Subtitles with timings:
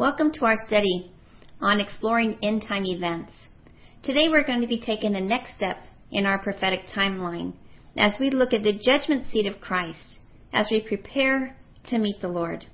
[0.00, 1.12] Welcome to our study
[1.60, 3.32] on exploring end time events.
[4.02, 5.76] Today we're going to be taking the next step
[6.10, 7.52] in our prophetic timeline
[7.98, 10.20] as we look at the judgment seat of Christ
[10.54, 11.54] as we prepare
[11.90, 12.64] to meet the Lord.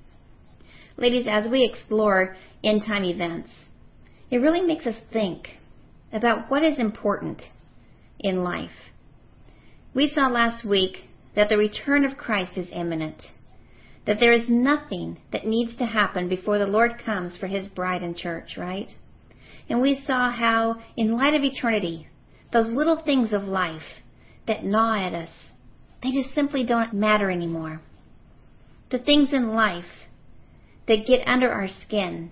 [0.95, 3.49] Ladies, as we explore end time events,
[4.31, 5.49] it really makes us think
[6.13, 7.41] about what is important
[8.21, 8.93] in life.
[9.93, 13.21] We saw last week that the return of Christ is imminent,
[14.07, 18.01] that there is nothing that needs to happen before the Lord comes for his bride
[18.01, 18.87] and church, right?
[19.69, 22.07] And we saw how, in light of eternity,
[22.53, 24.01] those little things of life
[24.47, 25.29] that gnaw at us,
[26.01, 27.81] they just simply don't matter anymore.
[28.91, 30.07] The things in life
[30.87, 32.31] that get under our skin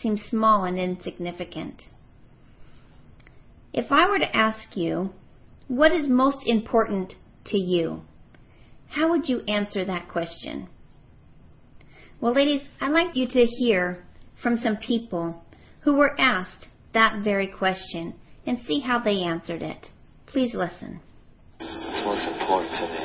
[0.00, 1.82] seem small and insignificant.
[3.72, 5.10] If I were to ask you,
[5.66, 7.14] what is most important
[7.46, 8.02] to you?
[8.90, 10.68] How would you answer that question?
[12.22, 13.98] Well, ladies, I'd like you to hear
[14.44, 15.42] from some people
[15.82, 18.14] who were asked that very question
[18.46, 19.90] and see how they answered it.
[20.30, 21.02] Please listen.
[21.58, 23.02] What's most important to me?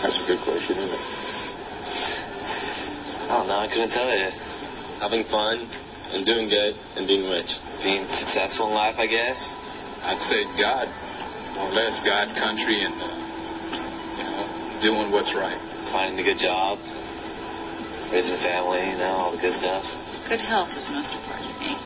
[0.00, 1.04] That's a good question, isn't it?
[3.28, 3.60] I don't know.
[3.60, 4.32] I couldn't tell you.
[5.04, 5.60] Having fun
[6.16, 7.52] and doing good and being rich.
[7.84, 9.36] Being successful in life, I guess.
[10.08, 10.88] I'd say God,
[11.52, 13.12] more or less God, country, and uh,
[14.16, 14.40] you know,
[14.80, 15.60] doing what's right.
[15.92, 16.80] Finding a good job,
[18.10, 19.84] raising a family, you know, all the good stuff.
[20.28, 21.76] Good health is most important to me.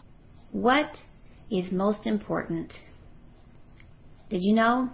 [0.53, 0.97] What
[1.51, 2.73] is most important?
[4.31, 4.91] Did you know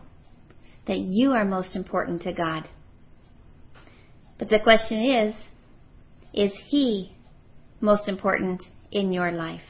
[0.86, 2.69] that you are most important to God?
[4.39, 5.34] But the question is,
[6.34, 7.14] is He
[7.81, 9.61] most important in your life?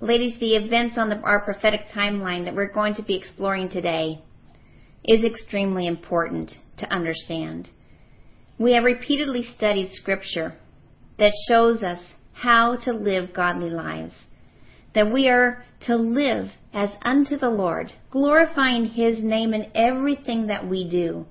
[0.00, 4.20] Ladies, the events on the, our prophetic timeline that we're going to be exploring today
[5.04, 7.70] is extremely important to understand.
[8.58, 10.54] We have repeatedly studied scripture
[11.18, 12.00] that shows us
[12.32, 14.14] how to live godly lives,
[14.94, 20.66] that we are to live as unto the Lord, glorifying His name in everything that
[20.68, 21.26] we do.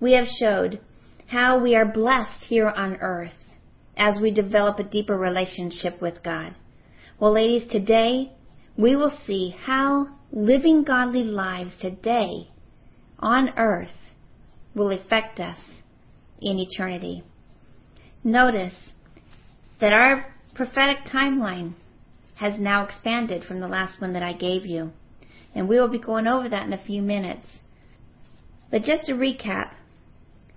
[0.00, 0.80] We have showed
[1.26, 3.44] how we are blessed here on earth
[3.96, 6.54] as we develop a deeper relationship with God.
[7.18, 8.32] Well, ladies, today
[8.76, 12.48] we will see how living godly lives today
[13.18, 14.10] on earth
[14.74, 15.58] will affect us
[16.42, 17.22] in eternity.
[18.24, 18.74] Notice
[19.80, 21.74] that our prophetic timeline
[22.36, 24.90] has now expanded from the last one that I gave you.
[25.54, 27.46] And we will be going over that in a few minutes.
[28.70, 29.72] But just to recap,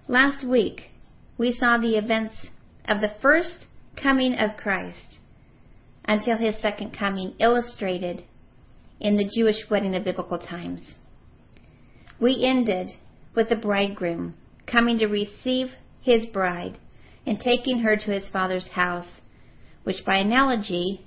[0.07, 0.91] last week
[1.37, 2.35] we saw the events
[2.85, 3.65] of the first
[4.01, 5.19] coming of Christ
[6.05, 8.23] until his second coming illustrated
[8.99, 10.93] in the Jewish wedding of biblical times.
[12.19, 12.91] We ended
[13.35, 15.67] with the bridegroom coming to receive
[16.01, 16.77] his bride
[17.25, 19.21] and taking her to his father's house,
[19.83, 21.05] which by analogy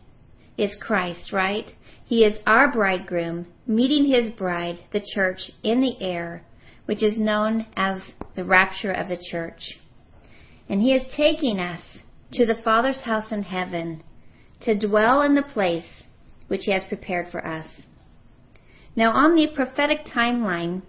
[0.56, 1.72] is Christ, right?
[2.04, 6.42] He is our bridegroom, meeting his bride, the church, in the air,
[6.86, 8.00] which is known as
[8.34, 9.78] the rapture of the church.
[10.69, 11.82] And he is taking us
[12.32, 14.02] to the Father's house in heaven
[14.60, 16.04] to dwell in the place
[16.48, 17.66] which he has prepared for us.
[18.96, 20.82] Now, on the prophetic timeline,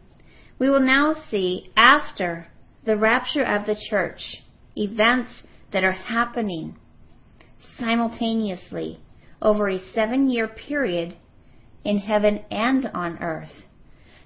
[0.58, 2.48] we will now see after
[2.86, 4.38] the rapture of the church
[4.76, 5.32] events
[5.72, 6.76] that are happening
[7.78, 9.00] simultaneously
[9.42, 11.16] over a seven year period
[11.84, 13.66] in heaven and on earth.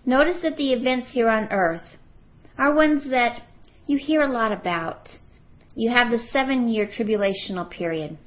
[0.05, 1.97] Notice that the events here on earth
[2.57, 3.41] are ones that
[3.85, 5.09] you hear a lot about.
[5.75, 8.17] You have the seven year tribulational period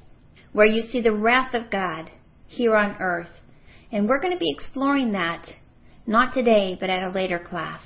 [0.52, 2.10] where you see the wrath of God
[2.46, 3.28] here on earth.
[3.92, 5.46] And we're going to be exploring that
[6.06, 7.80] not today, but at a later class.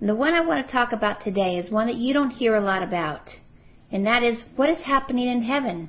[0.00, 2.60] The one I want to talk about today is one that you don't hear a
[2.60, 3.30] lot about,
[3.90, 5.88] and that is what is happening in heaven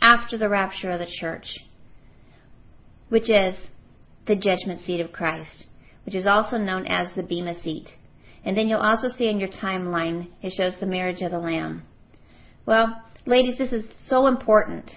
[0.00, 1.46] after the rapture of the church,
[3.08, 3.54] which is
[4.26, 5.66] the judgment seat of Christ,
[6.04, 7.90] which is also known as the Bema seat.
[8.44, 11.84] And then you'll also see in your timeline, it shows the marriage of the Lamb.
[12.66, 14.90] Well, ladies, this is so important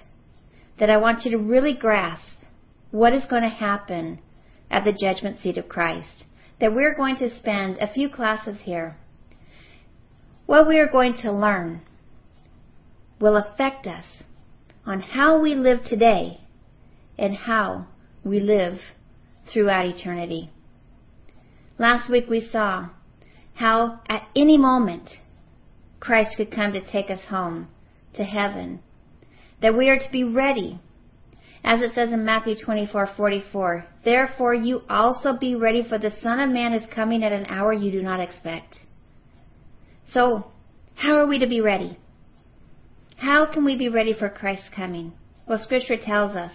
[0.80, 2.40] that I want you to really grasp
[2.90, 4.20] what is going to happen
[4.72, 6.26] at the judgment seat of Christ.
[6.60, 8.98] That we're going to spend a few classes here.
[10.46, 11.82] What we are going to learn
[13.20, 14.06] will affect us
[14.86, 16.42] on how we live today
[17.18, 17.88] and how
[18.24, 18.80] we live
[19.52, 20.50] throughout eternity.
[21.78, 22.90] Last week we saw
[23.56, 25.10] how at any moment
[26.00, 27.68] Christ could come to take us home
[28.16, 28.80] to heaven.
[29.62, 30.80] That we are to be ready.
[31.64, 36.50] As it says in Matthew 24:44, "Therefore you also be ready for the Son of
[36.50, 38.80] man is coming at an hour you do not expect."
[40.08, 40.52] So,
[40.96, 41.98] how are we to be ready?
[43.18, 45.14] How can we be ready for Christ's coming?
[45.46, 46.54] Well, Scripture tells us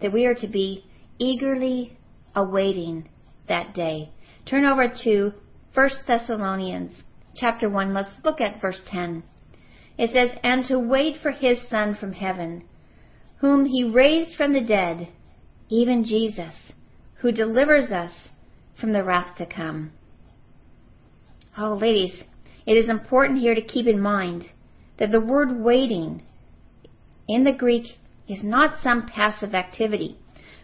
[0.00, 0.84] that we are to be
[1.18, 1.96] eagerly
[2.34, 3.08] awaiting
[3.48, 4.10] that day.
[4.46, 5.34] Turn over to
[5.74, 7.02] 1 Thessalonians
[7.36, 7.92] chapter 1.
[7.92, 9.22] Let's look at verse 10.
[9.98, 12.64] It says, And to wait for his Son from heaven,
[13.40, 15.08] whom he raised from the dead,
[15.68, 16.54] even Jesus,
[17.16, 18.12] who delivers us
[18.80, 19.92] from the wrath to come.
[21.56, 22.22] Oh, ladies,
[22.66, 24.46] it is important here to keep in mind
[24.98, 26.22] that the word waiting
[27.28, 27.98] in the Greek
[28.28, 30.16] is not some passive activity.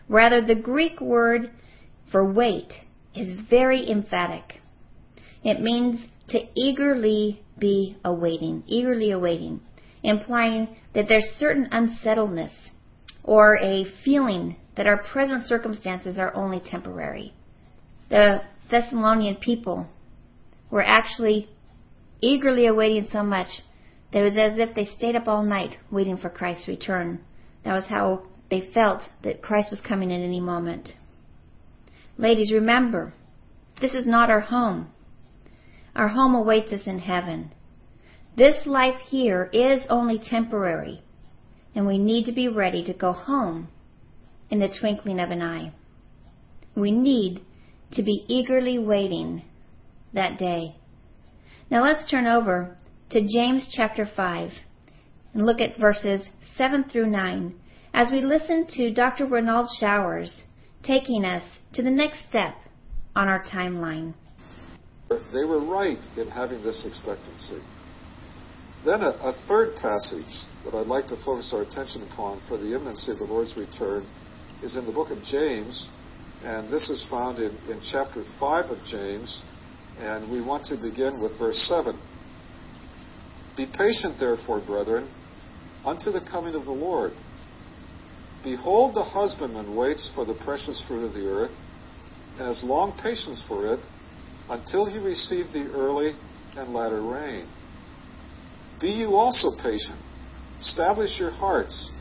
[0.08, 1.50] Rather, the Greek word
[2.10, 2.72] for wait
[3.14, 4.60] is very emphatic.
[5.42, 9.60] It means to eagerly be awaiting, eagerly awaiting,
[10.04, 12.52] implying that there's certain unsettledness
[13.24, 17.32] or a feeling that our present circumstances are only temporary.
[18.10, 19.88] The Thessalonian people
[20.70, 21.48] were actually
[22.20, 23.48] eagerly awaiting so much
[24.12, 27.20] that it was as if they stayed up all night waiting for Christ's return.
[27.64, 30.92] That was how they felt that Christ was coming at any moment.
[32.18, 33.14] Ladies, remember,
[33.80, 34.88] this is not our home.
[35.96, 37.53] Our home awaits us in heaven.
[38.36, 41.02] This life here is only temporary,
[41.74, 43.68] and we need to be ready to go home
[44.50, 45.72] in the twinkling of an eye.
[46.74, 47.42] We need
[47.92, 49.42] to be eagerly waiting
[50.14, 50.74] that day.
[51.70, 52.76] Now let's turn over
[53.10, 54.50] to James chapter 5
[55.32, 56.26] and look at verses
[56.56, 57.54] 7 through 9
[57.92, 59.26] as we listen to Dr.
[59.26, 60.42] Renald Showers
[60.82, 61.44] taking us
[61.74, 62.56] to the next step
[63.14, 64.14] on our timeline.
[65.08, 67.62] They were right in having this expectancy.
[68.84, 72.74] Then a, a, third passage that I'd like to focus our attention upon for the
[72.74, 74.06] imminency of the Lord's return
[74.62, 75.88] is in the book of James,
[76.44, 79.42] and this is found in, in chapter 5 of James,
[79.98, 81.98] and we want to begin with verse 7.
[83.56, 85.08] Be patient, therefore, brethren,
[85.82, 87.12] unto the coming of the Lord.
[88.42, 91.56] Behold, the husbandman waits for the precious fruit of the earth,
[92.36, 93.80] and has long patience for it,
[94.50, 96.12] until he receive the early
[96.56, 97.48] and latter rain.
[98.80, 99.98] Be you also patient.
[100.60, 101.92] Establish your hearts,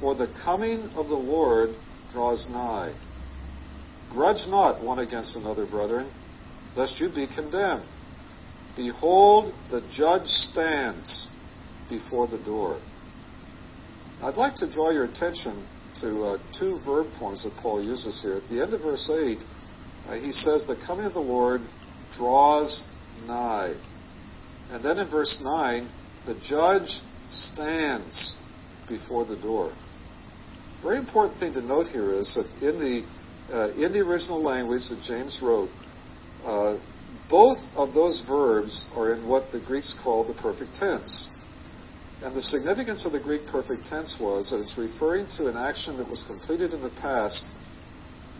[0.00, 1.70] for the coming of the Lord
[2.12, 2.94] draws nigh.
[4.12, 6.12] Grudge not one against another, brethren,
[6.76, 7.88] lest you be condemned.
[8.76, 11.28] Behold, the judge stands
[11.88, 12.80] before the door.
[14.22, 15.66] I'd like to draw your attention
[16.00, 18.36] to uh, two verb forms that Paul uses here.
[18.36, 19.38] At the end of verse 8,
[20.08, 21.60] uh, he says, The coming of the Lord
[22.16, 22.82] draws
[23.26, 23.74] nigh.
[24.72, 25.88] And then in verse 9,
[26.26, 28.38] the judge stands
[28.88, 29.72] before the door.
[30.82, 33.04] Very important thing to note here is that in the
[33.52, 35.68] uh, in the original language that James wrote,
[36.44, 36.78] uh,
[37.28, 41.28] both of those verbs are in what the Greeks call the perfect tense.
[42.22, 45.98] And the significance of the Greek perfect tense was that it's referring to an action
[45.98, 47.44] that was completed in the past,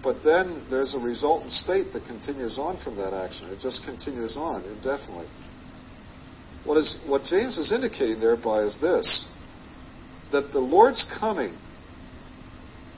[0.03, 3.51] but then there's a resultant state that continues on from that action.
[3.51, 5.27] It just continues on indefinitely.
[6.65, 9.29] What, is, what James is indicating thereby is this
[10.31, 11.55] that the Lord's coming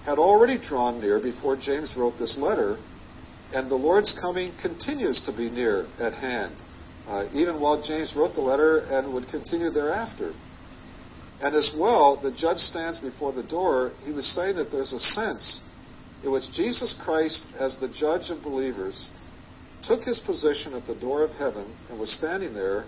[0.04, 2.76] had already drawn near before James wrote this letter,
[3.52, 6.54] and the Lord's coming continues to be near at hand,
[7.08, 10.32] uh, even while James wrote the letter and would continue thereafter.
[11.40, 13.92] And as well, the judge stands before the door.
[14.04, 15.60] He was saying that there's a sense
[16.22, 19.10] in which Jesus Christ, as the judge of believers,
[19.82, 22.84] took his position at the door of heaven and was standing there.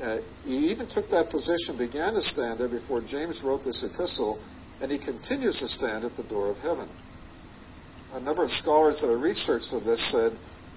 [0.00, 4.42] Uh, he even took that position, began to stand there before James wrote this epistle,
[4.80, 6.88] and he continues to stand at the door of heaven.
[8.12, 10.32] A number of scholars that have researched on this said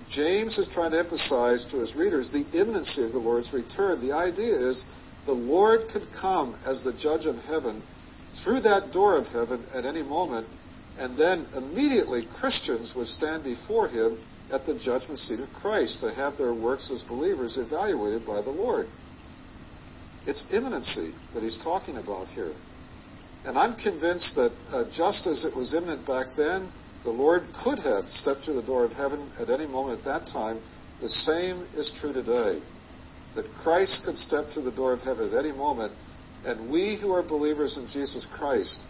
[0.10, 4.02] James is trying to emphasize to his readers the imminency of the Lord's return.
[4.02, 4.86] The idea is
[5.26, 7.84] the Lord could come as the judge of heaven
[8.44, 10.48] through that door of heaven at any moment,
[10.98, 14.18] and then immediately Christians would stand before him
[14.52, 18.50] at the judgment seat of Christ to have their works as believers evaluated by the
[18.50, 18.88] Lord.
[20.28, 22.54] It's imminency that he's talking about here.
[23.46, 26.70] And I'm convinced that uh, just as it was imminent back then,
[27.06, 30.28] the Lord could have stepped through the door of heaven at any moment at that
[30.28, 30.60] time.
[31.00, 32.62] The same is true today
[33.36, 35.94] that Christ could step through the door of heaven at any moment,
[36.44, 38.82] and we who are believers in Jesus Christ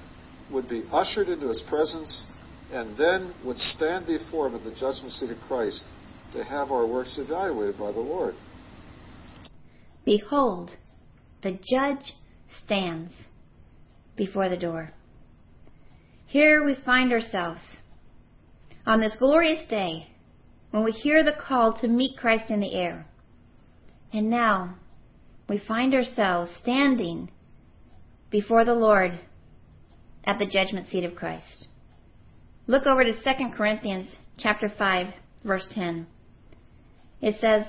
[0.51, 2.25] would be ushered into his presence
[2.71, 5.85] and then would stand before him at the judgment seat of Christ
[6.33, 8.33] to have our works evaluated by the Lord.
[10.03, 10.71] Behold,
[11.47, 12.13] the judge
[12.65, 13.13] stands
[14.17, 14.91] before the door.
[16.25, 17.61] Here we find ourselves
[18.85, 20.09] on this glorious day
[20.71, 23.05] when we hear the call to meet Christ in the air.
[24.11, 24.75] And now
[25.47, 27.31] we find ourselves standing
[28.29, 29.17] before the Lord
[30.25, 31.67] at the judgment seat of Christ.
[32.65, 35.13] Look over to 2 Corinthians chapter 5
[35.45, 36.07] verse 10.
[37.21, 37.63] It says,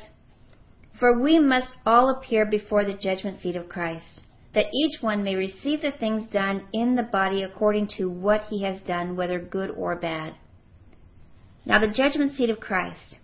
[0.99, 5.37] For we must all appear before the judgment seat of Christ, that each one may
[5.37, 9.71] receive the things done in the body according to what he has done, whether good
[9.71, 10.35] or bad.
[11.65, 13.19] Now the judgment seat of Christ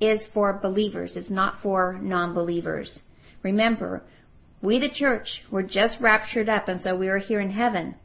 [0.00, 3.00] is for believers, it's not for non-believers.
[3.42, 4.04] Remember,
[4.60, 7.96] we the church were just raptured up and so we are here in heaven.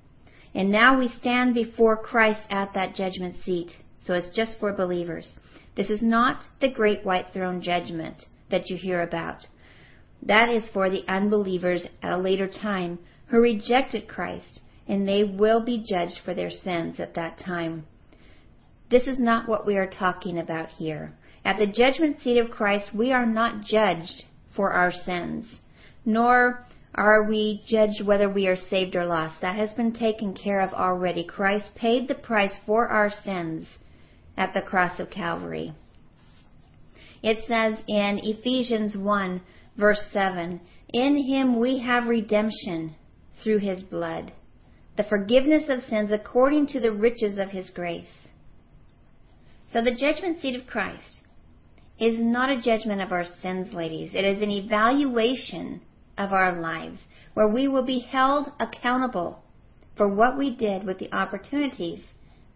[0.55, 3.73] And now we stand before Christ at that judgment seat.
[3.99, 5.33] So it's just for believers.
[5.75, 9.47] This is not the great white throne judgment that you hear about.
[10.21, 15.63] That is for the unbelievers at a later time who rejected Christ, and they will
[15.63, 17.85] be judged for their sins at that time.
[18.89, 21.13] This is not what we are talking about here.
[21.43, 24.23] At the judgment seat of Christ, we are not judged
[24.55, 25.45] for our sins,
[26.05, 29.41] nor are we judged whether we are saved or lost.
[29.41, 31.23] That has been taken care of already.
[31.23, 33.67] Christ paid the price for our sins
[34.35, 35.73] at the cross of Calvary.
[37.27, 39.41] It says in Ephesians 1
[39.75, 40.61] verse 7,
[40.93, 42.95] In him we have redemption
[43.43, 44.31] through his blood,
[44.95, 48.29] the forgiveness of sins according to the riches of his grace.
[49.73, 51.23] So the judgment seat of Christ
[51.99, 54.11] is not a judgment of our sins, ladies.
[54.13, 55.81] It is an evaluation
[56.17, 56.99] of our lives
[57.33, 59.43] where we will be held accountable
[59.97, 62.05] for what we did with the opportunities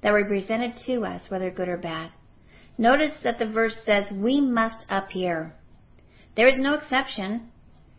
[0.01, 2.11] that were presented to us, whether good or bad.
[2.81, 5.53] Notice that the verse says we must appear.
[6.35, 7.51] There is no exception.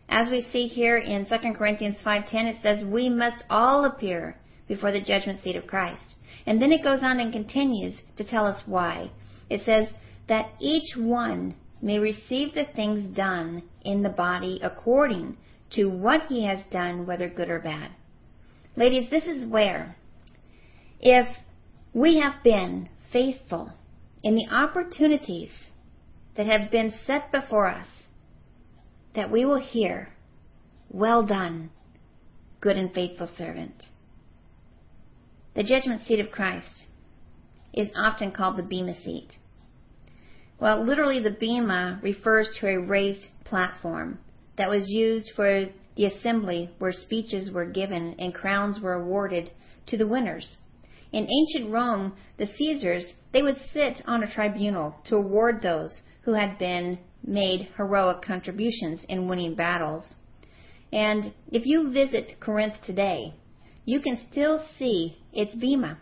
[0.09, 4.35] As we see here in 2 Corinthians 5:10 it says we must all appear
[4.67, 6.17] before the judgment seat of Christ.
[6.45, 9.09] And then it goes on and continues to tell us why.
[9.49, 9.87] It says
[10.27, 15.37] that each one may receive the things done in the body according
[15.75, 17.91] to what he has done, whether good or bad.
[18.75, 19.95] Ladies, this is where,
[20.99, 21.37] if
[21.93, 23.71] we have been faithful
[24.23, 25.51] in the opportunities
[26.35, 27.87] that have been set before us,
[29.15, 30.09] that we will hear,
[30.89, 31.69] Well done,
[32.61, 33.75] good and faithful servant.
[35.55, 36.85] The judgment seat of Christ
[37.73, 39.37] is often called the Bema seat.
[40.59, 44.19] Well, literally, the Bema refers to a raised platform
[44.57, 45.65] that was used for
[45.95, 49.51] the assembly where speeches were given and crowns were awarded
[49.87, 50.55] to the winners.
[51.13, 56.33] In ancient Rome, the Caesars, they would sit on a tribunal to award those who
[56.33, 60.15] had been made heroic contributions in winning battles.
[60.91, 63.35] And if you visit Corinth today,
[63.85, 65.99] you can still see its bema.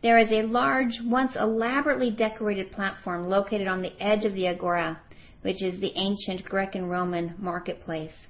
[0.00, 5.00] There is a large, once elaborately decorated platform located on the edge of the agora,
[5.42, 8.26] which is the ancient Greek and Roman marketplace.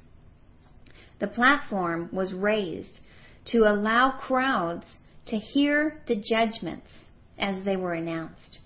[1.19, 3.01] The platform was raised
[3.47, 4.87] to allow crowds
[5.27, 6.89] to hear the judgments
[7.39, 8.59] as they were announced.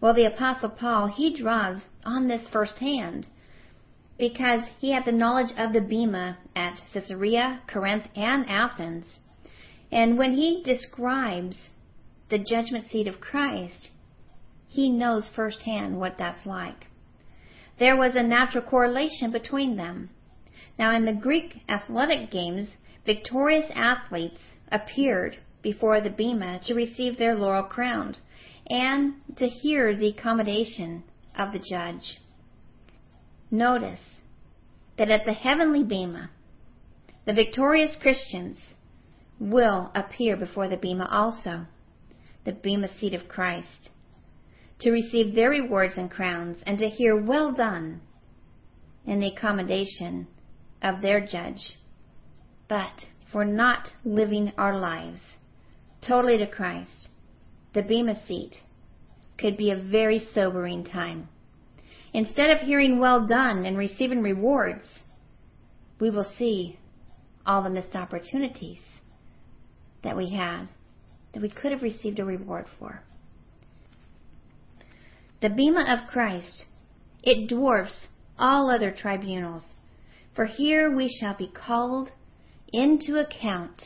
[0.00, 3.26] Well, the Apostle Paul, he draws on this firsthand
[4.18, 9.18] because he had the knowledge of the Bema at Caesarea, Corinth, and Athens.
[9.90, 11.56] And when he describes
[12.30, 13.88] the judgment seat of Christ,
[14.68, 16.86] he knows firsthand what that's like.
[17.78, 20.10] There was a natural correlation between them.
[20.78, 22.68] Now, in the Greek athletic games,
[23.04, 28.16] victorious athletes appeared before the Bema to receive their laurel crown
[28.68, 31.02] and to hear the accommodation
[31.36, 32.18] of the judge.
[33.50, 34.00] Notice
[34.96, 36.30] that at the heavenly Bema,
[37.26, 38.58] the victorious Christians
[39.38, 41.66] will appear before the Bema also,
[42.44, 43.90] the Bema seat of Christ,
[44.80, 48.00] to receive their rewards and crowns and to hear well done
[49.04, 50.26] in the accommodation
[50.82, 51.76] of their judge.
[52.68, 55.20] But for not living our lives
[56.06, 57.08] totally to Christ,
[57.74, 58.56] the Bema seat
[59.38, 61.28] could be a very sobering time.
[62.12, 64.84] Instead of hearing well done and receiving rewards,
[66.00, 66.78] we will see
[67.46, 68.80] all the missed opportunities
[70.02, 70.66] that we had
[71.32, 73.02] that we could have received a reward for.
[75.40, 76.64] The Bema of Christ,
[77.22, 78.06] it dwarfs
[78.38, 79.64] all other tribunals,
[80.34, 82.10] for here we shall be called
[82.72, 83.84] into account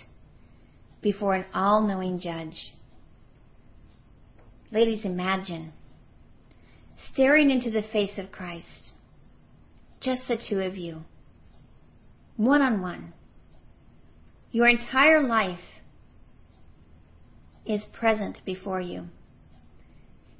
[1.04, 2.72] before an all knowing judge.
[4.72, 5.72] Ladies, imagine
[7.12, 8.90] staring into the face of Christ,
[10.00, 11.02] just the two of you,
[12.36, 13.12] one on one.
[14.50, 15.60] Your entire life
[17.66, 19.04] is present before you.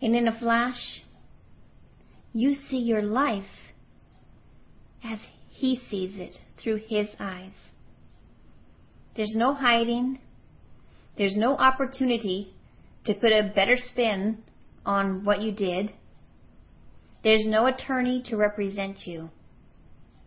[0.01, 1.03] And in a flash,
[2.33, 3.45] you see your life
[5.05, 5.19] as
[5.51, 7.53] He sees it through His eyes.
[9.15, 10.21] There's no hiding.
[11.17, 12.55] There's no opportunity
[13.05, 14.39] to put a better spin
[14.85, 15.93] on what you did.
[17.23, 19.31] There's no attorney to represent you.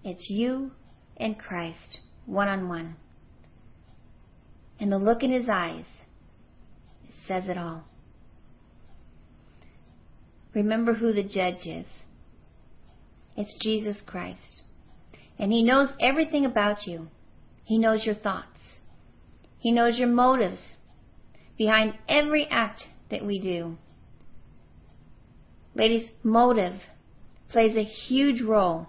[0.04, 0.72] It's you
[1.18, 2.96] and Christ, one on one.
[4.80, 5.86] And the look in his eyes
[7.28, 7.84] says it all.
[10.54, 11.86] Remember who the judge is.
[13.36, 14.62] It's Jesus Christ.
[15.38, 17.08] And he knows everything about you.
[17.64, 18.48] He knows your thoughts.
[19.60, 20.60] He knows your motives
[21.58, 23.78] behind every act that we do.
[25.76, 26.82] Ladies, motive
[27.50, 28.88] plays a huge role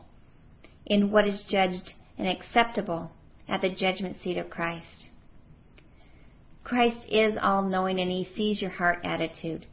[0.87, 3.13] in what is judged and acceptable
[3.49, 5.11] at the judgment seat of Christ.
[6.65, 9.67] Christ is all knowing and he sees your heart attitude.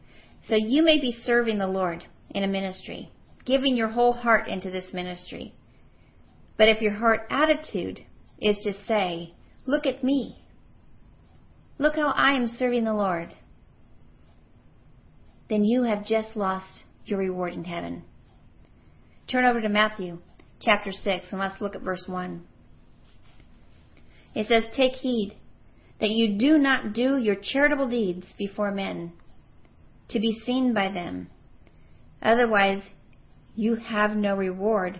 [0.47, 3.09] So you may be serving the Lord in a ministry,
[3.45, 5.53] giving your whole heart into this ministry.
[6.57, 8.05] But if your heart attitude
[8.39, 9.33] is to say,
[9.65, 10.44] look at me.
[11.77, 13.35] Look how I am serving the Lord.
[15.49, 18.03] Then you have just lost your reward in heaven.
[19.27, 20.19] Turn over to Matthew
[20.59, 22.43] chapter 6 and let's look at verse 1.
[24.33, 25.35] It says, Take heed
[25.99, 29.13] that you do not do your charitable deeds before men
[30.09, 31.29] to be seen by them.
[32.21, 32.83] Otherwise,
[33.55, 34.99] you have no reward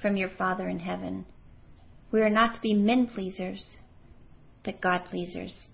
[0.00, 1.24] from your Father in heaven.
[2.10, 3.66] We are not to be men pleasers,
[4.64, 5.66] but God pleasers.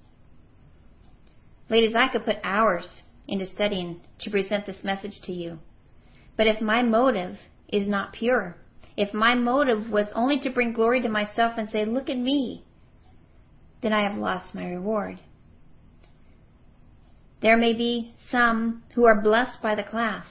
[1.70, 2.90] Ladies, I could put hours
[3.28, 5.60] into studying to present this message to you.
[6.36, 8.56] But if my motive is not pure,
[8.96, 12.64] if my motive was only to bring glory to myself and say, look at me,
[13.82, 15.20] then I have lost my reward.
[17.40, 20.26] There may be some who are blessed by the class,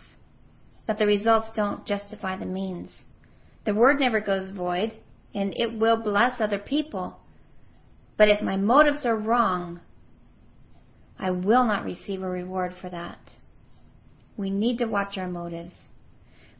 [0.86, 2.92] but the results don't justify the means.
[3.66, 4.92] The word never goes void,
[5.34, 7.20] and it will bless other people.
[8.18, 9.80] But if my motives are wrong,
[11.20, 13.20] I will not receive a reward for that.
[14.38, 15.74] We need to watch our motives.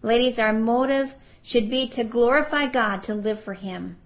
[0.02, 1.08] Ladies, our motive
[1.44, 3.98] should be to glorify God, to live for Him.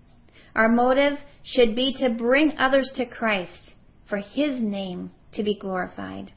[0.55, 3.71] Our motive should be to bring others to Christ,
[4.07, 6.31] for His name to be glorified.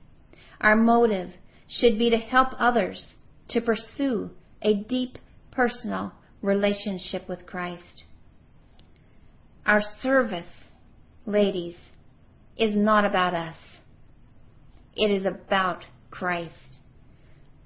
[0.61, 1.31] Our motive
[1.69, 3.14] should be to help others
[3.49, 4.31] to pursue
[4.62, 5.19] a deep
[5.51, 8.05] personal relationship with Christ.
[9.67, 10.47] Our service,
[11.27, 11.77] ladies,
[12.57, 13.57] is not about us.
[14.97, 16.79] It is about Christ.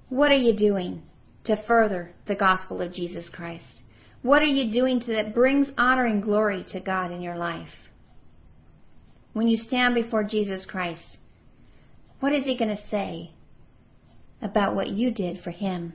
[0.09, 1.03] What are you doing
[1.45, 3.83] to further the gospel of Jesus Christ?
[4.23, 7.69] What are you doing to, that brings honor and glory to God in your life?
[9.33, 11.17] When you stand before Jesus Christ,
[12.19, 13.31] what is he going to say
[14.43, 15.95] about what you did for him?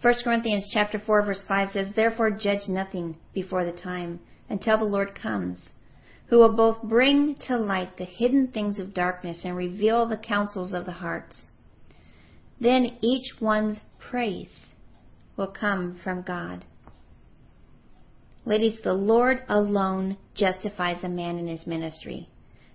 [0.00, 4.84] 1 Corinthians chapter 4 verse 5 says, Therefore judge nothing before the time until the
[4.84, 5.58] Lord comes,
[6.28, 10.72] who will both bring to light the hidden things of darkness and reveal the counsels
[10.72, 11.46] of the hearts.
[12.60, 14.72] Then each one's praise
[15.36, 16.64] will come from God.
[18.44, 22.28] Ladies, the Lord alone justifies a man in his ministry.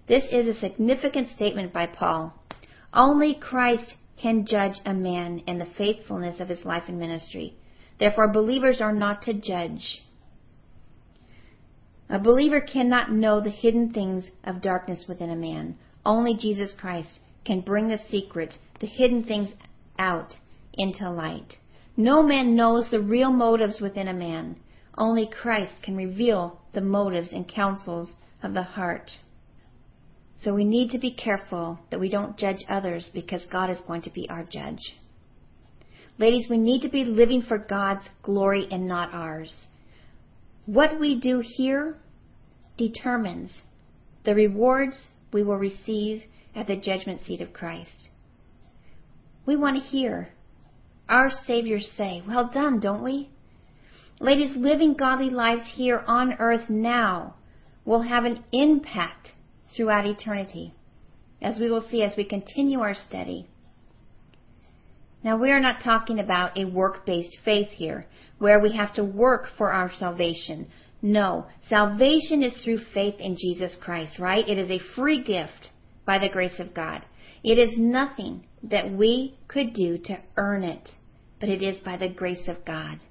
[0.07, 2.33] This is a significant statement by Paul.
[2.93, 7.55] Only Christ can judge a man in the faithfulness of his life and ministry.
[7.99, 10.03] Therefore, believers are not to judge.
[12.13, 15.75] A believer cannot know the hidden things of darkness within a man.
[16.05, 19.49] Only Jesus Christ can bring the secret, the hidden things
[19.97, 20.37] out
[20.75, 21.57] into light.
[21.97, 24.57] No man knows the real motives within a man.
[24.95, 29.09] Only Christ can reveal the motives and counsels of the heart.
[30.37, 34.03] So we need to be careful that we don't judge others because God is going
[34.03, 34.95] to be our judge.
[36.19, 39.51] Ladies, we need to be living for God's glory and not ours.
[40.67, 41.97] What we do here
[42.87, 43.51] determines
[44.23, 44.95] the rewards
[45.31, 46.23] we will receive
[46.55, 48.09] at the judgment seat of Christ.
[49.45, 50.29] We want to hear
[51.09, 53.29] our Savior say, Well done, don't we?
[54.19, 57.35] Ladies, living godly lives here on earth now
[57.83, 59.31] will have an impact
[59.75, 60.73] throughout eternity,
[61.41, 63.47] as we will see as we continue our study.
[65.23, 68.05] Now, we are not talking about a work based faith here,
[68.39, 70.67] where we have to work for our salvation.
[71.05, 74.47] No, salvation is through faith in Jesus Christ, right?
[74.47, 75.69] It is a free gift
[76.05, 77.03] by the grace of God.
[77.43, 80.91] It is nothing that we could do to earn it,
[81.41, 83.01] but it is by the grace of God.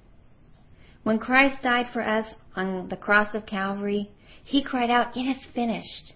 [1.03, 2.25] When Christ died for us
[2.55, 4.09] on the cross of Calvary,
[4.43, 6.13] he cried out, It is finished.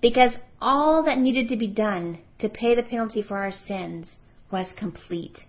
[0.00, 4.06] Because all that needed to be done to pay the penalty for our sins
[4.50, 5.40] was complete.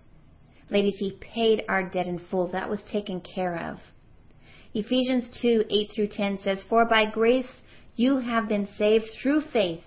[0.68, 2.48] Ladies, He paid our debt in full.
[2.48, 3.78] That was taken care of.
[4.74, 7.60] Ephesians 2 8 through 10 says, For by grace
[7.94, 9.84] you have been saved through faith,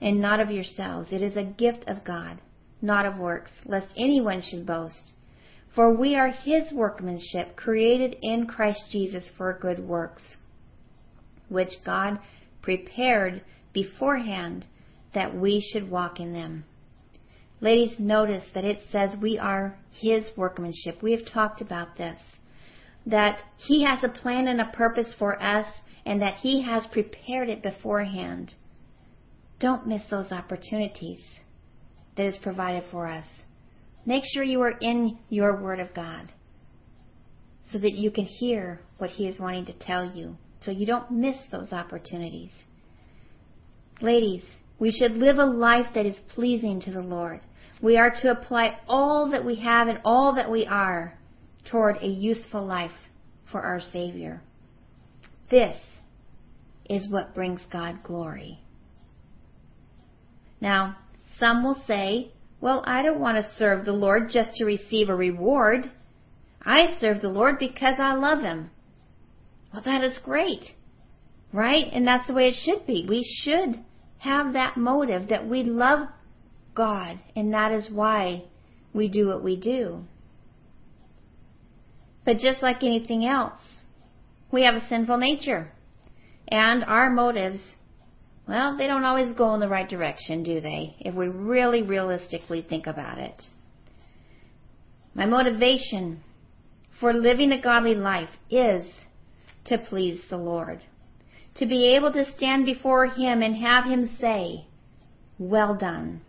[0.00, 1.12] and not of yourselves.
[1.12, 2.40] It is a gift of God,
[2.80, 5.12] not of works, lest anyone should boast.
[5.74, 10.36] For we are his workmanship, created in Christ Jesus for good works,
[11.48, 12.20] which God
[12.60, 14.66] prepared beforehand
[15.14, 16.64] that we should walk in them.
[17.60, 21.02] Ladies, notice that it says we are his workmanship.
[21.02, 22.20] We have talked about this.
[23.06, 25.66] That he has a plan and a purpose for us,
[26.06, 28.54] and that he has prepared it beforehand.
[29.60, 31.20] Don't miss those opportunities
[32.16, 33.26] that is provided for us.
[34.04, 36.32] Make sure you are in your Word of God
[37.70, 41.10] so that you can hear what He is wanting to tell you, so you don't
[41.10, 42.52] miss those opportunities.
[44.00, 44.42] Ladies,
[44.78, 47.40] we should live a life that is pleasing to the Lord.
[47.80, 51.18] We are to apply all that we have and all that we are
[51.70, 52.92] toward a useful life
[53.50, 54.42] for our Savior.
[55.50, 55.76] This
[56.88, 58.58] is what brings God glory.
[60.60, 60.96] Now,
[61.38, 65.14] some will say, well, I don't want to serve the Lord just to receive a
[65.14, 65.90] reward.
[66.64, 68.70] I serve the Lord because I love Him.
[69.72, 70.64] Well, that is great.
[71.52, 71.86] Right?
[71.92, 73.04] And that's the way it should be.
[73.08, 73.82] We should
[74.18, 76.08] have that motive that we love
[76.74, 78.44] God, and that is why
[78.94, 80.04] we do what we do.
[82.24, 83.60] But just like anything else,
[84.50, 85.72] we have a sinful nature.
[86.48, 87.60] And our motives
[88.46, 90.96] well, they don't always go in the right direction, do they?
[91.00, 93.40] If we really realistically think about it.
[95.14, 96.22] My motivation
[96.98, 98.84] for living a godly life is
[99.66, 100.82] to please the Lord.
[101.56, 104.66] To be able to stand before Him and have Him say,
[105.38, 106.22] Well done.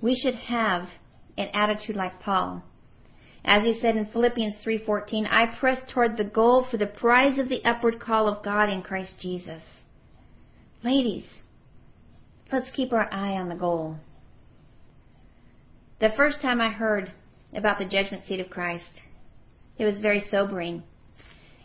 [0.00, 0.88] We should have
[1.38, 2.64] an attitude like Paul
[3.44, 7.48] as he said in Philippians 3:14, I press toward the goal for the prize of
[7.48, 9.62] the upward call of God in Christ Jesus.
[10.82, 11.26] Ladies,
[12.50, 13.96] let's keep our eye on the goal.
[16.00, 17.12] The first time I heard
[17.54, 19.00] about the judgment seat of Christ,
[19.78, 20.82] it was very sobering.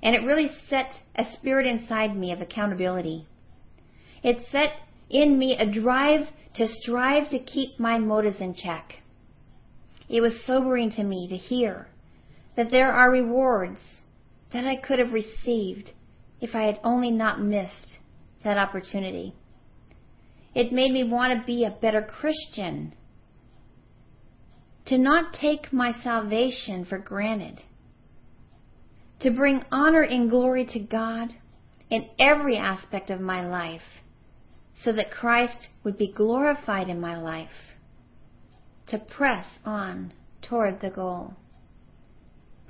[0.02, 3.26] And it really set a spirit inside me of accountability.
[4.24, 4.74] It set
[5.10, 8.96] in me a drive to strive to keep my motives in check.
[10.10, 11.88] It was sobering to me to hear
[12.56, 13.80] that there are rewards
[14.52, 15.91] that I could have received
[16.41, 18.00] if I had only not missed
[18.43, 19.36] that opportunity.
[20.56, 22.95] It made me want to be a better Christian,
[24.88, 27.62] to not take my salvation for granted,
[29.19, 31.36] to bring honor and glory to God
[31.91, 34.02] in every aspect of my life,
[34.74, 37.68] so that Christ would be glorified in my life
[38.89, 41.34] to press on toward the goal.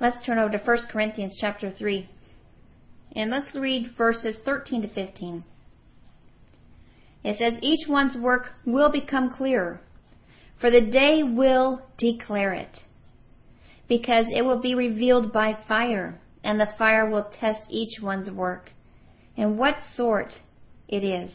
[0.00, 2.08] Let's turn over to 1 Corinthians chapter 3.
[3.14, 5.44] And let's read verses 13 to 15.
[7.22, 9.80] It says, Each one's work will become clearer,
[10.60, 12.78] for the day will declare it,
[13.88, 18.70] because it will be revealed by fire, and the fire will test each one's work,
[19.36, 20.34] and what sort
[20.88, 21.32] it is.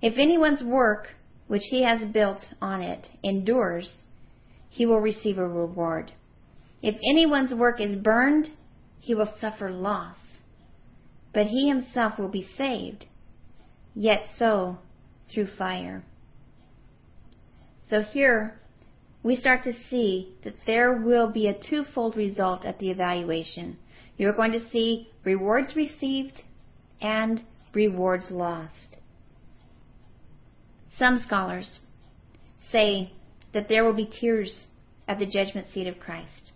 [0.00, 1.08] If anyone's work
[1.52, 3.98] which he has built on it endures,
[4.70, 6.10] he will receive a reward.
[6.80, 8.48] If anyone's work is burned,
[9.00, 10.16] he will suffer loss,
[11.34, 13.04] but he himself will be saved,
[13.94, 14.78] yet so
[15.30, 16.02] through fire.
[17.90, 18.58] So here
[19.22, 23.76] we start to see that there will be a twofold result at the evaluation.
[24.16, 26.40] You're going to see rewards received
[27.02, 27.42] and
[27.74, 28.91] rewards lost.
[30.98, 31.80] Some scholars
[32.70, 33.12] say
[33.52, 34.64] that there will be tears
[35.08, 36.52] at the judgment seat of Christ.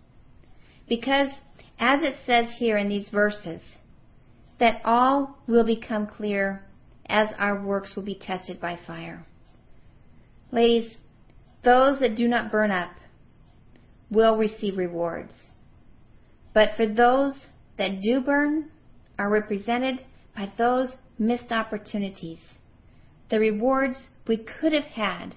[0.89, 1.31] Because,
[1.79, 3.61] as it says here in these verses,
[4.59, 6.65] that all will become clear
[7.07, 9.27] as our works will be tested by fire.
[10.53, 10.97] Ladies,
[11.65, 12.93] those that do not burn up
[14.11, 15.33] will receive rewards.
[16.55, 17.35] But for those
[17.77, 18.71] that do burn
[19.19, 22.39] are represented by those missed opportunities,
[23.29, 25.37] the rewards we could have had,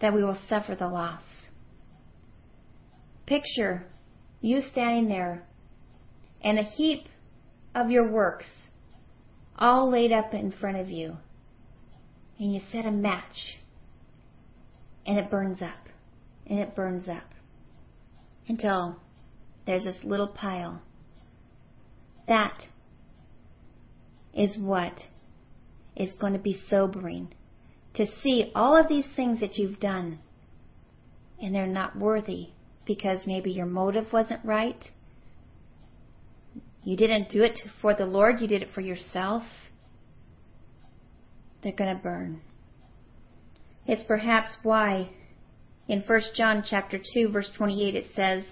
[0.00, 1.22] that we will suffer the loss.
[3.26, 3.86] Picture
[4.40, 5.46] you standing there
[6.42, 7.06] and a heap
[7.74, 8.46] of your works
[9.56, 11.16] all laid up in front of you,
[12.38, 13.58] and you set a match,
[15.06, 15.88] and it burns up,
[16.46, 17.34] and it burns up
[18.48, 18.96] until
[19.66, 20.80] there's this little pile.
[22.26, 22.64] That
[24.32, 24.94] is what
[25.94, 27.34] is going to be sobering
[27.94, 30.18] to see all of these things that you've done
[31.42, 32.48] and they're not worthy
[32.86, 34.90] because maybe your motive wasn't right,
[36.82, 39.42] you didn't do it for the Lord, you did it for yourself,
[41.62, 42.40] they're going to burn.
[43.86, 45.10] It's perhaps why
[45.88, 48.44] in 1 John chapter 2 verse 28 it says,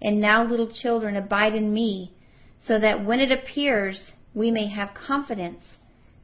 [0.00, 2.12] "And now little children abide in me,
[2.60, 5.62] so that when it appears we may have confidence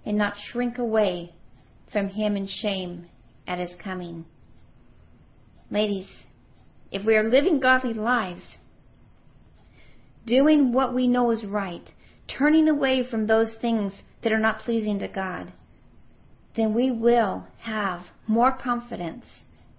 [0.04, 1.32] and not shrink away
[1.94, 3.06] from him in shame
[3.46, 4.26] at his coming."
[5.70, 6.24] Ladies,
[6.90, 8.58] if we are living godly lives,
[10.26, 11.90] doing what we know is right,
[12.26, 15.52] turning away from those things that are not pleasing to God,
[16.54, 19.24] then we will have more confidence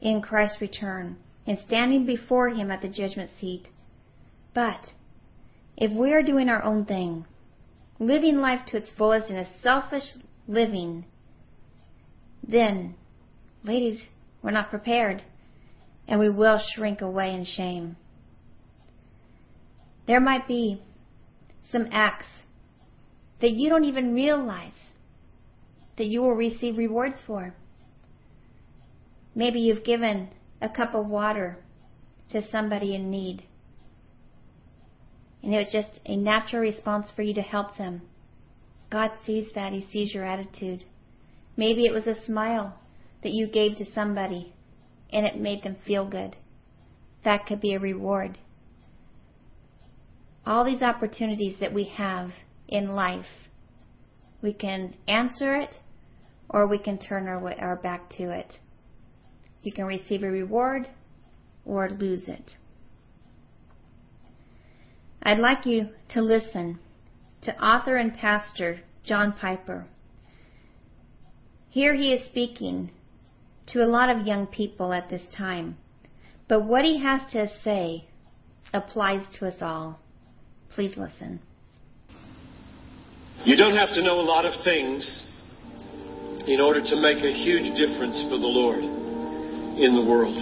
[0.01, 3.69] in Christ's return and standing before Him at the judgment seat.
[4.53, 4.93] But
[5.77, 7.25] if we are doing our own thing,
[7.99, 10.13] living life to its fullest in a selfish
[10.47, 11.05] living,
[12.47, 12.95] then,
[13.63, 14.01] ladies,
[14.41, 15.23] we're not prepared
[16.07, 17.95] and we will shrink away in shame.
[20.07, 20.81] There might be
[21.71, 22.27] some acts
[23.41, 24.71] that you don't even realize
[25.97, 27.53] that you will receive rewards for.
[29.33, 30.29] Maybe you've given
[30.61, 31.57] a cup of water
[32.31, 33.43] to somebody in need.
[35.41, 38.01] And it was just a natural response for you to help them.
[38.91, 39.73] God sees that.
[39.73, 40.85] He sees your attitude.
[41.57, 42.79] Maybe it was a smile
[43.23, 44.53] that you gave to somebody
[45.11, 46.35] and it made them feel good.
[47.23, 48.37] That could be a reward
[50.45, 52.31] all these opportunities that we have
[52.67, 53.25] in life,
[54.41, 55.75] we can answer it
[56.49, 58.57] or we can turn our, our back to it.
[59.63, 60.87] You can receive a reward
[61.65, 62.51] or lose it.
[65.23, 66.79] I'd like you to listen
[67.41, 69.87] to author and pastor John Piper.
[71.75, 72.89] Here he is speaking
[73.67, 75.75] to a lot of young people at this time,
[76.47, 78.05] but what he has to say
[78.71, 79.99] applies to us all.
[80.73, 81.41] Please listen.
[83.43, 85.03] You don't have to know a lot of things
[86.47, 90.39] in order to make a huge difference for the Lord in the world.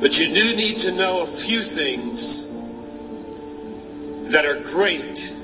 [0.00, 2.16] But you do need to know a few things
[4.32, 5.39] that are great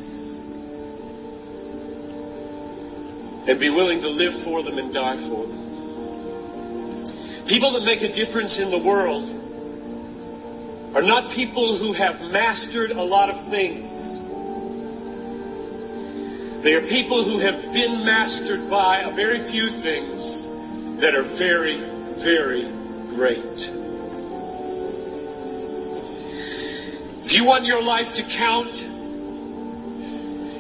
[3.47, 5.67] and be willing to live for them and die for them.
[7.47, 9.23] People that make a difference in the world
[10.97, 13.87] are not people who have mastered a lot of things.
[16.65, 20.19] They are people who have been mastered by a very few things
[20.99, 21.79] that are very,
[22.27, 22.67] very
[23.15, 23.55] great.
[27.23, 28.96] If you want your life to count,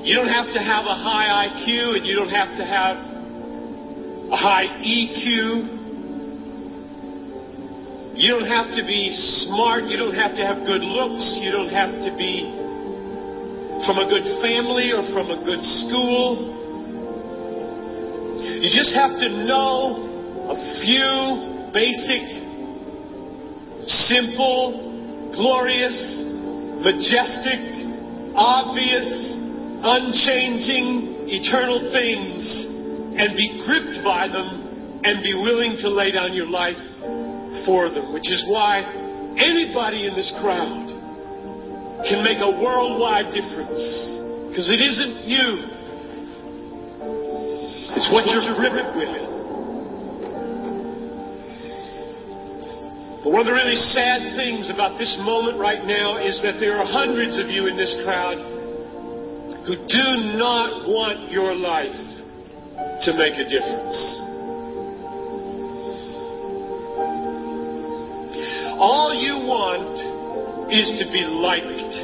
[0.06, 2.94] you don't have to have a high IQ and you don't have to have
[4.30, 5.74] a high EQ.
[8.14, 9.10] You don't have to be
[9.50, 9.90] smart.
[9.90, 11.42] You don't have to have good looks.
[11.42, 12.46] You don't have to be
[13.82, 16.54] from a good family or from a good school.
[18.62, 20.06] You just have to know
[20.54, 22.22] a few basic,
[23.90, 25.98] simple, glorious,
[26.78, 27.58] majestic,
[28.38, 29.35] obvious,
[29.82, 32.42] unchanging, eternal things
[33.16, 36.80] and be gripped by them and be willing to lay down your life
[37.64, 38.84] for them, which is why
[39.40, 40.92] anybody in this crowd
[42.04, 43.80] can make a worldwide difference.
[44.52, 45.48] Because it isn't you,
[47.96, 49.36] it's what you're gripped with.
[53.24, 56.76] But one of the really sad things about this moment right now is that there
[56.78, 58.55] are hundreds of you in this crowd
[59.66, 61.90] who do not want your life
[63.02, 63.98] to make a difference.
[68.78, 71.94] All you want is to be liked.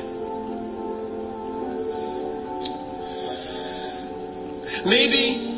[4.85, 5.53] Maybe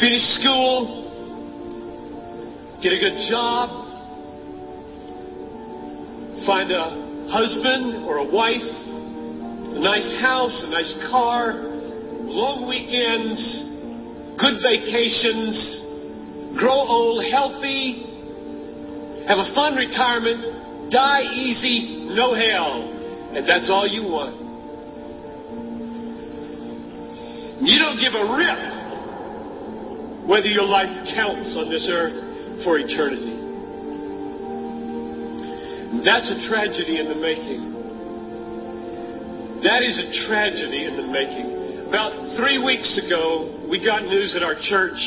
[0.00, 1.04] finish school,
[2.82, 3.70] get a good job,
[6.44, 6.90] find a
[7.30, 8.85] husband or a wife,
[9.86, 11.54] nice house, a nice car,
[12.26, 13.38] long weekends,
[14.34, 15.54] good vacations,
[16.58, 18.02] grow old healthy,
[19.30, 22.82] have a fun retirement, die easy, no hell.
[23.30, 24.34] And that's all you want.
[27.62, 28.62] You don't give a rip
[30.26, 33.38] whether your life counts on this earth for eternity.
[36.02, 37.75] That's a tragedy in the making.
[39.62, 41.88] That is a tragedy in the making.
[41.88, 45.00] About three weeks ago, we got news at our church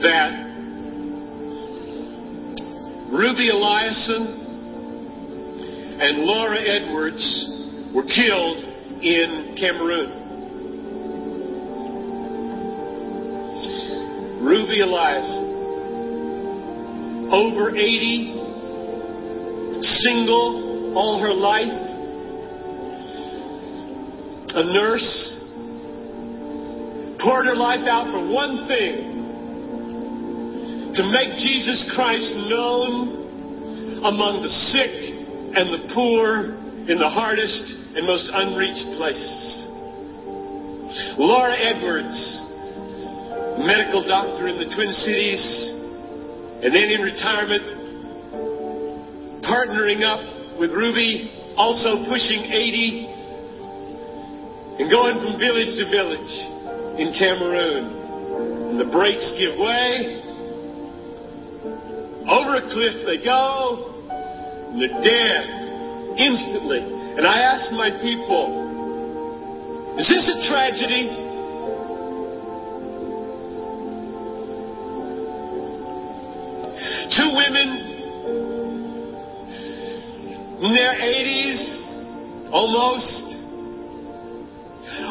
[0.00, 0.32] that
[3.12, 4.40] Ruby Eliason
[6.00, 8.56] and Laura Edwards were killed
[9.02, 10.22] in Cameroon.
[14.42, 15.50] Ruby Eliason,
[17.30, 18.32] over 80,
[19.82, 21.91] single all her life,
[24.54, 25.38] a nurse,
[27.22, 29.12] poured her life out for one thing
[30.94, 34.92] to make Jesus Christ known among the sick
[35.56, 36.58] and the poor
[36.90, 37.62] in the hardest
[37.96, 39.62] and most unreached places.
[41.16, 42.18] Laura Edwards,
[43.64, 45.40] medical doctor in the Twin Cities,
[46.60, 47.62] and then in retirement,
[49.46, 50.20] partnering up
[50.58, 53.11] with Ruby, also pushing 80,
[54.82, 56.34] and going from village to village
[56.98, 57.86] in Cameroon.
[58.74, 60.18] And the brakes give way.
[62.26, 66.82] Over a cliff they go, and they're dead instantly.
[67.14, 71.14] And I asked my people, is this a tragedy?
[77.14, 77.68] Two women
[80.58, 83.31] in their 80s, almost.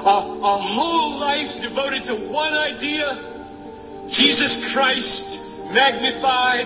[0.02, 5.40] A, a whole life devoted to one idea Jesus Christ
[5.72, 6.66] magnified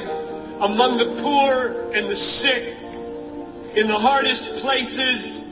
[0.63, 2.63] among the poor and the sick
[3.76, 5.52] in the hardest places.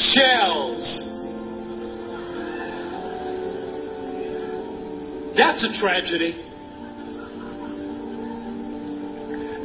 [0.00, 0.80] shells.
[5.36, 6.45] That's a tragedy.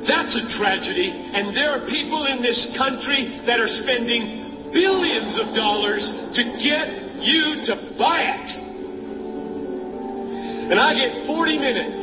[0.07, 1.13] That's a tragedy.
[1.13, 6.01] And there are people in this country that are spending billions of dollars
[6.33, 8.49] to get you to buy it.
[10.71, 12.01] And I get 40 minutes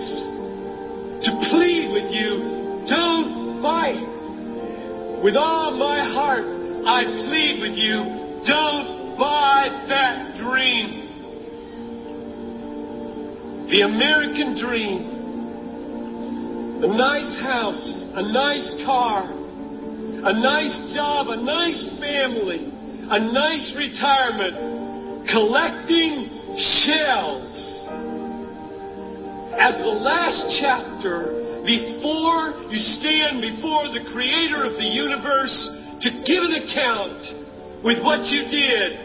[1.26, 5.24] to plead with you don't buy it.
[5.24, 6.44] With all my heart,
[6.86, 11.08] I plead with you don't buy that dream.
[13.70, 15.17] The American dream
[16.78, 22.70] a nice house, a nice car, a nice job, a nice family,
[23.10, 27.82] a nice retirement, collecting shells.
[29.58, 35.58] As the last chapter, before you stand before the Creator of the universe
[35.98, 39.02] to give an account with what you did,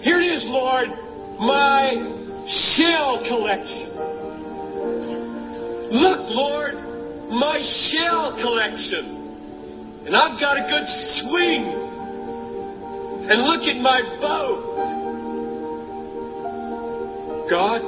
[0.00, 0.88] here it is, Lord,
[1.36, 2.00] my
[2.48, 3.92] shell collection.
[5.92, 6.83] Look, Lord,
[7.34, 7.58] my
[7.90, 10.06] shell collection.
[10.06, 10.86] And I've got a good
[11.18, 11.62] swing.
[13.26, 14.74] And look at my boat.
[17.50, 17.82] God,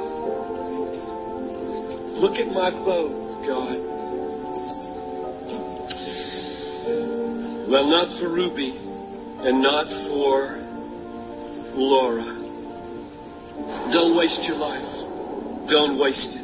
[2.19, 3.11] look at my boat,
[3.47, 3.77] God.
[7.69, 10.57] Well, not for Ruby and not for
[11.75, 12.23] Laura.
[13.93, 15.69] Don't waste your life.
[15.69, 16.36] Don't waste it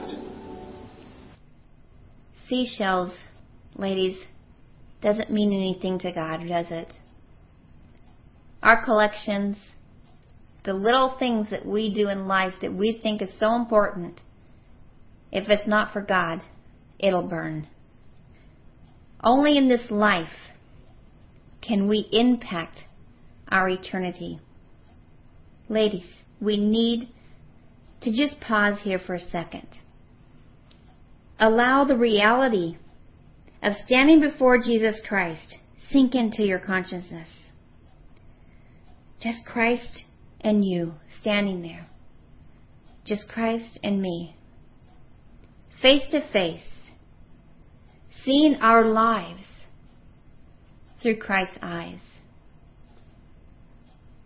[2.54, 3.12] seashells,
[3.76, 4.16] ladies,
[5.02, 6.94] doesn't mean anything to God, does it?
[8.62, 9.58] Our collections,
[10.64, 14.22] the little things that we do in life that we think is so important,
[15.32, 16.42] if it's not for God,
[17.00, 17.68] it'll burn.
[19.24, 20.52] Only in this life
[21.60, 22.82] can we impact
[23.48, 24.40] our eternity.
[25.70, 26.06] Ladies,
[26.40, 27.10] we need
[28.02, 29.68] to just pause here for a second
[31.40, 32.78] allow the reality
[33.62, 35.58] of standing before Jesus Christ
[35.92, 37.28] sink into your consciousness.
[39.22, 40.04] Just Christ
[40.42, 41.88] and you standing there.
[43.06, 44.36] Just Christ and me.
[45.82, 46.68] Face to face.
[48.24, 49.44] Seeing our lives
[51.02, 52.00] through Christ's eyes.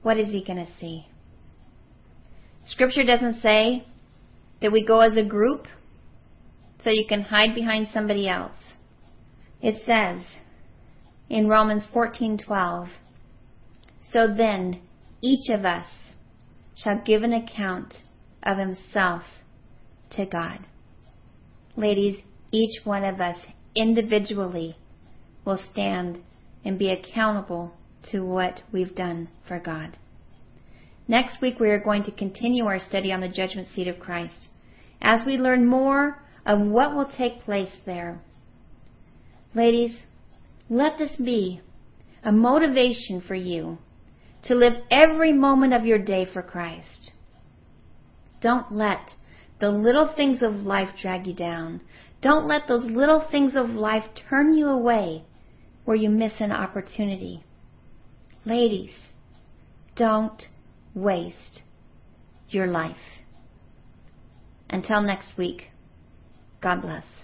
[0.02, 1.08] What is he going to see?
[2.66, 3.86] Scripture doesn't say
[4.62, 5.68] that we go as a group
[6.84, 8.58] so you can hide behind somebody else.
[9.62, 10.22] It says
[11.30, 12.90] in Romans 14:12,
[14.12, 14.82] "So then
[15.22, 15.88] each of us
[16.76, 18.04] shall give an account
[18.44, 19.24] of himself
[20.12, 20.60] to God."
[21.76, 22.22] Ladies,
[22.52, 23.38] each one of us
[23.76, 24.76] individually
[25.46, 26.20] will stand
[26.64, 27.74] and be accountable
[28.04, 29.98] to what we've done for God.
[31.08, 34.50] Next week, we are going to continue our study on the judgment seat of Christ
[35.02, 38.22] as we learn more of what will take place there.
[39.54, 39.98] Ladies,
[40.70, 41.62] let this be
[42.24, 43.78] a motivation for you
[44.44, 47.12] to live every moment of your day for Christ.
[48.42, 49.12] Don't let
[49.60, 51.82] the little things of life drag you down.
[52.22, 55.24] Don't let those little things of life turn you away
[55.84, 57.44] where you miss an opportunity.
[58.46, 58.94] Ladies,
[59.96, 60.44] don't
[60.94, 61.62] waste
[62.50, 62.96] your life.
[64.70, 65.72] Until next week,
[66.62, 67.17] God bless.